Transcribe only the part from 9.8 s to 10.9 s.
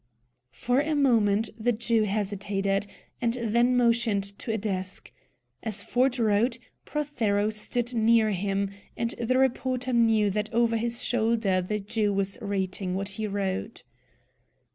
knew that over